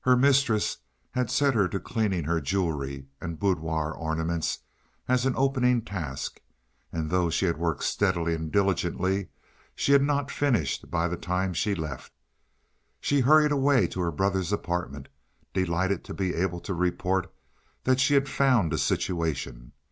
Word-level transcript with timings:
Her 0.00 0.16
mistress 0.16 0.78
had 1.12 1.30
set 1.30 1.54
her 1.54 1.68
to 1.68 1.78
cleaning 1.78 2.24
her 2.24 2.40
jewelry 2.40 3.06
and 3.20 3.38
boudoir 3.38 3.92
ornaments 3.92 4.58
as 5.06 5.24
an 5.24 5.34
opening 5.36 5.82
task, 5.82 6.40
and 6.90 7.10
though 7.10 7.30
she 7.30 7.44
had 7.46 7.56
worked 7.56 7.84
steadily 7.84 8.34
and 8.34 8.50
diligently, 8.50 9.28
she 9.76 9.92
had 9.92 10.02
not 10.02 10.32
finished 10.32 10.90
by 10.90 11.06
the 11.06 11.16
time 11.16 11.54
she 11.54 11.76
left. 11.76 12.12
She 13.00 13.20
hurried 13.20 13.52
away 13.52 13.86
to 13.86 14.00
her 14.00 14.10
brother's 14.10 14.52
apartment, 14.52 15.06
delighted 15.54 16.02
to 16.06 16.12
be 16.12 16.34
able 16.34 16.58
to 16.62 16.74
report 16.74 17.32
that 17.84 18.00
she 18.00 18.14
had 18.14 18.28
found 18.28 18.72
a 18.72 18.78
situation. 18.78 19.70